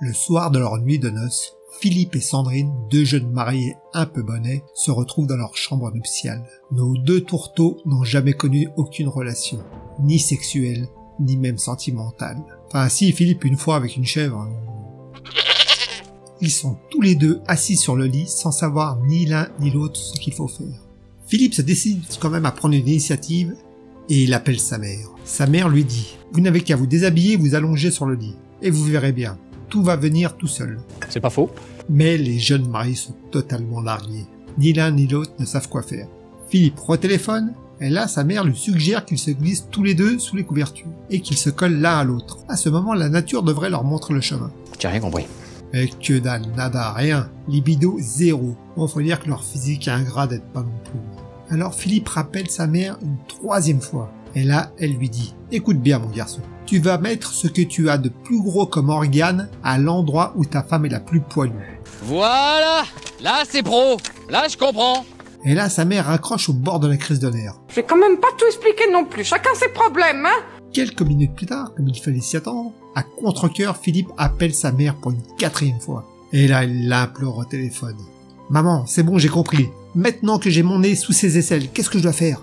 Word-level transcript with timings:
Le 0.00 0.12
soir 0.12 0.50
de 0.50 0.58
leur 0.58 0.78
nuit 0.78 0.98
de 0.98 1.10
noces, 1.10 1.54
Philippe 1.80 2.14
et 2.14 2.20
Sandrine, 2.20 2.72
deux 2.90 3.04
jeunes 3.04 3.30
mariés 3.30 3.74
un 3.94 4.06
peu 4.06 4.22
bonnets, 4.22 4.62
se 4.74 4.90
retrouvent 4.90 5.26
dans 5.26 5.36
leur 5.36 5.56
chambre 5.56 5.92
nuptiale. 5.92 6.44
Nos 6.70 6.96
deux 6.96 7.20
tourteaux 7.20 7.78
n'ont 7.84 8.04
jamais 8.04 8.32
connu 8.32 8.68
aucune 8.76 9.08
relation, 9.08 9.58
ni 10.00 10.18
sexuelle, 10.18 10.86
ni 11.20 11.36
même 11.36 11.58
sentimentale. 11.58 12.38
Enfin 12.68 12.88
si, 12.88 13.10
Philippe 13.12 13.44
une 13.44 13.56
fois 13.56 13.76
avec 13.76 13.96
une 13.96 14.04
chèvre. 14.04 14.38
hein. 14.38 14.52
Ils 16.40 16.52
sont 16.52 16.76
tous 16.90 17.00
les 17.00 17.16
deux 17.16 17.40
assis 17.48 17.76
sur 17.76 17.96
le 17.96 18.06
lit 18.06 18.28
sans 18.28 18.52
savoir 18.52 19.00
ni 19.02 19.26
l'un 19.26 19.48
ni 19.58 19.70
l'autre 19.70 19.96
ce 19.98 20.18
qu'il 20.20 20.32
faut 20.32 20.46
faire. 20.46 20.86
Philippe 21.26 21.54
se 21.54 21.62
décide 21.62 22.02
quand 22.20 22.30
même 22.30 22.46
à 22.46 22.52
prendre 22.52 22.74
une 22.76 22.86
initiative 22.86 23.56
et 24.08 24.22
il 24.22 24.32
appelle 24.32 24.60
sa 24.60 24.78
mère. 24.78 25.08
Sa 25.24 25.48
mère 25.48 25.68
lui 25.68 25.84
dit 25.84 26.16
Vous 26.32 26.40
n'avez 26.40 26.60
qu'à 26.60 26.76
vous 26.76 26.86
déshabiller 26.86 27.36
vous 27.36 27.56
allonger 27.56 27.90
sur 27.90 28.06
le 28.06 28.14
lit. 28.14 28.36
Et 28.62 28.70
vous 28.70 28.84
verrez 28.84 29.12
bien, 29.12 29.38
tout 29.68 29.82
va 29.82 29.96
venir 29.96 30.36
tout 30.36 30.46
seul. 30.46 30.80
C'est 31.08 31.20
pas 31.20 31.30
faux. 31.30 31.50
Mais 31.88 32.16
les 32.16 32.38
jeunes 32.38 32.68
mariés 32.68 32.94
sont 32.94 33.14
totalement 33.30 33.80
largués. 33.80 34.26
Ni 34.58 34.72
l'un 34.72 34.90
ni 34.90 35.06
l'autre 35.06 35.32
ne 35.38 35.44
savent 35.44 35.68
quoi 35.68 35.82
faire. 35.82 36.08
Philippe 36.48 36.78
retéléphone, 36.78 37.52
et 37.80 37.90
là 37.90 38.08
sa 38.08 38.24
mère 38.24 38.44
lui 38.44 38.56
suggère 38.56 39.04
qu'ils 39.04 39.18
se 39.18 39.30
glissent 39.30 39.68
tous 39.70 39.82
les 39.82 39.94
deux 39.94 40.18
sous 40.18 40.36
les 40.36 40.44
couvertures, 40.44 40.88
et 41.10 41.20
qu'ils 41.20 41.36
se 41.36 41.50
collent 41.50 41.80
l'un 41.80 41.98
à 41.98 42.04
l'autre. 42.04 42.38
À 42.48 42.56
ce 42.56 42.68
moment, 42.68 42.94
la 42.94 43.08
nature 43.08 43.42
devrait 43.42 43.70
leur 43.70 43.84
montrer 43.84 44.14
le 44.14 44.20
chemin. 44.20 44.50
J'ai 44.78 44.88
rien 44.88 45.00
compris. 45.00 45.26
Mais 45.72 45.88
que 45.88 46.18
dalle, 46.18 46.46
nada, 46.56 46.92
rien. 46.92 47.28
Libido 47.46 47.98
zéro. 48.00 48.56
Bon, 48.76 48.88
faut 48.88 49.02
dire 49.02 49.20
que 49.20 49.28
leur 49.28 49.44
physique 49.44 49.86
est 49.86 49.92
ingrat 49.92 50.26
d'être 50.26 50.46
pas 50.46 50.62
non 50.62 50.78
plus. 50.84 51.00
Alors 51.50 51.74
Philippe 51.74 52.08
rappelle 52.08 52.50
sa 52.50 52.66
mère 52.66 52.96
une 53.02 53.16
troisième 53.26 53.80
fois. 53.80 54.12
Et 54.34 54.44
là, 54.44 54.72
elle 54.78 54.94
lui 54.94 55.08
dit 55.08 55.34
Écoute 55.50 55.78
bien, 55.78 55.98
mon 55.98 56.10
garçon. 56.10 56.40
Tu 56.68 56.80
vas 56.80 56.98
mettre 56.98 57.32
ce 57.32 57.48
que 57.48 57.62
tu 57.62 57.88
as 57.88 57.96
de 57.96 58.10
plus 58.10 58.42
gros 58.42 58.66
comme 58.66 58.90
organe 58.90 59.48
à 59.64 59.78
l'endroit 59.78 60.34
où 60.36 60.44
ta 60.44 60.62
femme 60.62 60.84
est 60.84 60.90
la 60.90 61.00
plus 61.00 61.22
poilue. 61.22 61.80
Voilà 62.02 62.84
Là, 63.22 63.42
c'est 63.48 63.62
pro 63.62 63.96
Là, 64.28 64.48
je 64.50 64.58
comprends 64.58 65.06
Et 65.46 65.54
là, 65.54 65.70
sa 65.70 65.86
mère 65.86 66.04
raccroche 66.04 66.50
au 66.50 66.52
bord 66.52 66.78
de 66.78 66.86
la 66.86 66.98
crise 66.98 67.20
de 67.20 67.30
nerfs. 67.30 67.54
Je 67.70 67.76
vais 67.76 67.84
quand 67.84 67.96
même 67.96 68.18
pas 68.18 68.28
tout 68.36 68.44
expliquer 68.44 68.84
non 68.92 69.06
plus. 69.06 69.24
Chacun 69.24 69.48
ses 69.54 69.70
problèmes, 69.70 70.26
hein 70.26 70.44
Quelques 70.70 71.00
minutes 71.00 71.34
plus 71.34 71.46
tard, 71.46 71.72
comme 71.74 71.88
il 71.88 71.98
fallait 71.98 72.20
s'y 72.20 72.36
attendre, 72.36 72.72
à 72.94 73.02
contre-cœur, 73.02 73.78
Philippe 73.78 74.10
appelle 74.18 74.52
sa 74.52 74.70
mère 74.70 74.96
pour 74.96 75.12
une 75.12 75.22
quatrième 75.38 75.80
fois. 75.80 76.06
Et 76.34 76.48
là, 76.48 76.64
il 76.64 76.86
l'implore 76.86 77.38
au 77.38 77.44
téléphone. 77.46 77.96
Maman, 78.50 78.84
c'est 78.84 79.02
bon, 79.04 79.16
j'ai 79.16 79.30
compris. 79.30 79.70
Maintenant 79.94 80.38
que 80.38 80.50
j'ai 80.50 80.62
mon 80.62 80.80
nez 80.80 80.96
sous 80.96 81.14
ses 81.14 81.38
aisselles, 81.38 81.70
qu'est-ce 81.70 81.88
que 81.88 81.96
je 81.96 82.02
dois 82.02 82.12
faire? 82.12 82.42